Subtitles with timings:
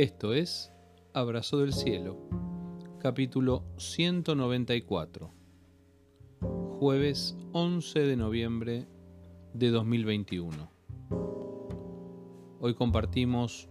[0.00, 0.72] Esto es
[1.12, 2.16] Abrazo del Cielo,
[3.00, 5.30] capítulo 194,
[6.78, 8.86] jueves 11 de noviembre
[9.52, 10.70] de 2021.
[12.60, 13.68] Hoy compartimos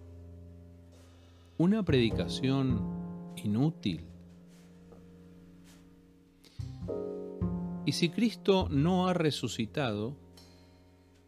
[1.58, 4.06] una predicación inútil.
[7.88, 10.16] Y si Cristo no ha resucitado,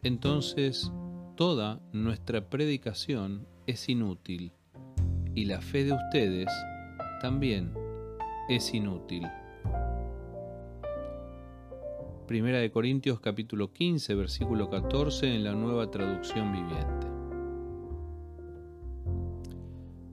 [0.04, 0.92] entonces
[1.34, 4.52] toda nuestra predicación es inútil
[5.34, 6.48] y la fe de ustedes
[7.20, 7.72] también
[8.48, 9.26] es inútil.
[12.26, 17.06] Primera de Corintios capítulo 15 versículo 14 en la nueva traducción viviente.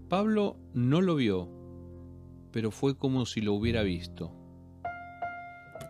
[0.07, 1.49] Pablo no lo vio,
[2.51, 4.31] pero fue como si lo hubiera visto.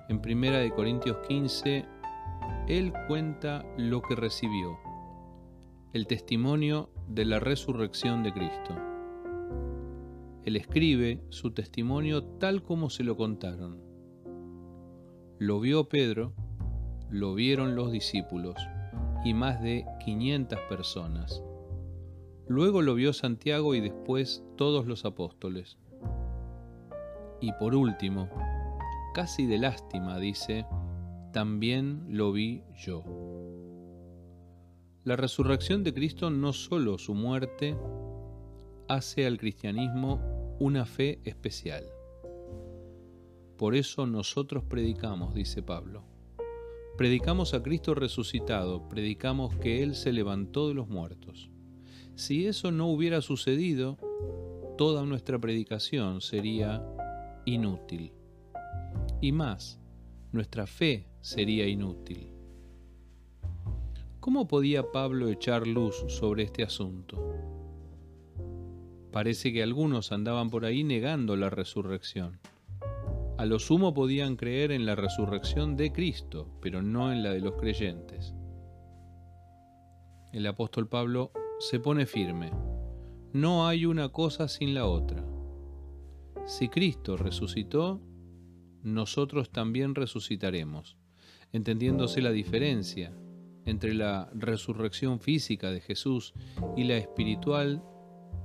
[0.10, 1.86] En Primera de Corintios 15
[2.68, 4.78] él cuenta lo que recibió,
[5.94, 8.89] el testimonio de la resurrección de Cristo.
[10.50, 13.84] Él escribe su testimonio tal como se lo contaron.
[15.38, 16.34] Lo vio Pedro,
[17.12, 18.56] lo vieron los discípulos
[19.24, 21.44] y más de 500 personas.
[22.48, 25.78] Luego lo vio Santiago y después todos los apóstoles.
[27.42, 28.28] Y por último,
[29.14, 30.66] casi de lástima, dice,
[31.32, 33.04] también lo vi yo.
[35.04, 37.78] La resurrección de Cristo no solo su muerte
[38.88, 41.86] hace al cristianismo una fe especial.
[43.58, 46.04] Por eso nosotros predicamos, dice Pablo.
[46.98, 51.50] Predicamos a Cristo resucitado, predicamos que Él se levantó de los muertos.
[52.16, 53.98] Si eso no hubiera sucedido,
[54.78, 56.86] toda nuestra predicación sería
[57.46, 58.12] inútil.
[59.22, 59.80] Y más,
[60.34, 62.32] nuestra fe sería inútil.
[64.20, 67.49] ¿Cómo podía Pablo echar luz sobre este asunto?
[69.12, 72.40] Parece que algunos andaban por ahí negando la resurrección.
[73.38, 77.40] A lo sumo podían creer en la resurrección de Cristo, pero no en la de
[77.40, 78.36] los creyentes.
[80.32, 82.52] El apóstol Pablo se pone firme.
[83.34, 85.26] No hay una cosa sin la otra.
[86.46, 88.02] Si Cristo resucitó,
[88.84, 90.98] nosotros también resucitaremos,
[91.52, 93.14] entendiéndose la diferencia
[93.66, 96.34] entre la resurrección física de Jesús
[96.76, 97.84] y la espiritual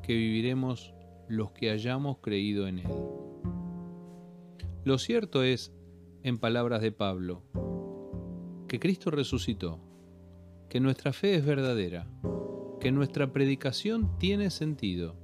[0.06, 0.92] que viviremos
[1.28, 2.92] los que hayamos creído en Él.
[4.84, 5.72] Lo cierto es,
[6.22, 7.42] en palabras de Pablo,
[8.68, 9.80] que Cristo resucitó,
[10.68, 12.06] que nuestra fe es verdadera,
[12.80, 15.16] que nuestra predicación tiene sentido,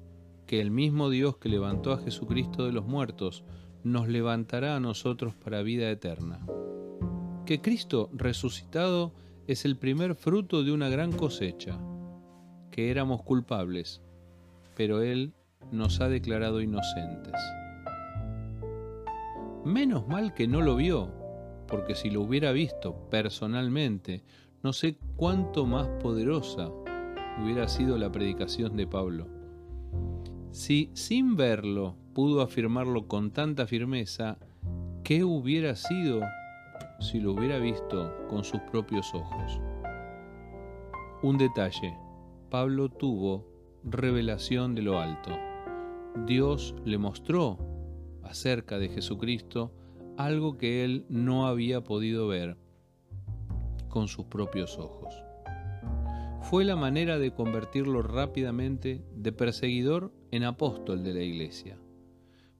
[0.46, 3.44] que el mismo Dios que levantó a Jesucristo de los muertos
[3.84, 6.46] nos levantará a nosotros para vida eterna,
[7.44, 9.12] que Cristo resucitado
[9.46, 11.78] es el primer fruto de una gran cosecha,
[12.70, 14.00] que éramos culpables,
[14.80, 15.34] pero Él
[15.72, 17.34] nos ha declarado inocentes.
[19.62, 21.12] Menos mal que no lo vio,
[21.68, 24.24] porque si lo hubiera visto personalmente,
[24.62, 26.70] no sé cuánto más poderosa
[27.42, 29.26] hubiera sido la predicación de Pablo.
[30.50, 34.38] Si sin verlo pudo afirmarlo con tanta firmeza,
[35.04, 36.22] ¿qué hubiera sido
[37.00, 39.60] si lo hubiera visto con sus propios ojos?
[41.22, 41.98] Un detalle,
[42.48, 43.49] Pablo tuvo
[43.84, 45.30] revelación de lo alto.
[46.26, 47.58] Dios le mostró
[48.22, 49.72] acerca de Jesucristo
[50.16, 52.56] algo que él no había podido ver
[53.88, 55.14] con sus propios ojos.
[56.42, 61.78] Fue la manera de convertirlo rápidamente de perseguidor en apóstol de la iglesia.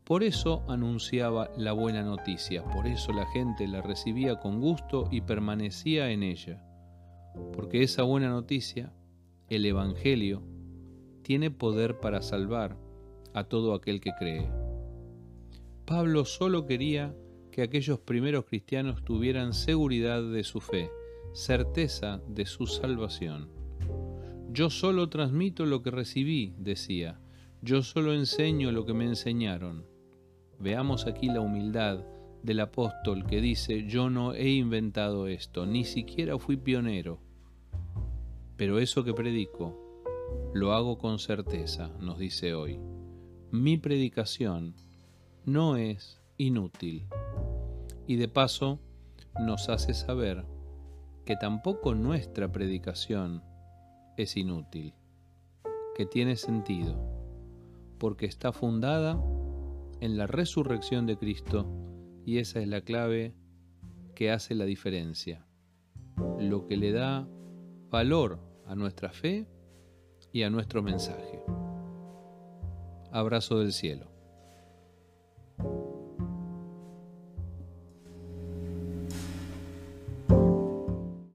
[0.04, 5.20] Por eso anunciaba la buena noticia, por eso la gente la recibía con gusto y
[5.20, 6.62] permanecía en ella,
[7.52, 8.92] porque esa buena noticia,
[9.48, 10.42] el Evangelio,
[11.22, 12.76] tiene poder para salvar
[13.34, 14.48] a todo aquel que cree.
[15.84, 17.14] Pablo solo quería
[17.50, 20.90] que aquellos primeros cristianos tuvieran seguridad de su fe,
[21.32, 23.48] certeza de su salvación.
[24.52, 27.20] Yo solo transmito lo que recibí, decía,
[27.62, 29.84] yo solo enseño lo que me enseñaron.
[30.58, 32.04] Veamos aquí la humildad
[32.42, 37.20] del apóstol que dice, yo no he inventado esto, ni siquiera fui pionero,
[38.56, 39.79] pero eso que predico
[40.52, 42.80] lo hago con certeza, nos dice hoy.
[43.50, 44.74] Mi predicación
[45.44, 47.06] no es inútil.
[48.06, 48.80] Y de paso
[49.40, 50.44] nos hace saber
[51.24, 53.42] que tampoco nuestra predicación
[54.16, 54.94] es inútil,
[55.94, 56.96] que tiene sentido,
[57.98, 59.22] porque está fundada
[60.00, 61.66] en la resurrección de Cristo
[62.24, 63.34] y esa es la clave
[64.14, 65.46] que hace la diferencia,
[66.38, 67.28] lo que le da
[67.90, 69.46] valor a nuestra fe
[70.32, 71.42] y a nuestro mensaje.
[73.12, 74.09] Abrazo del cielo.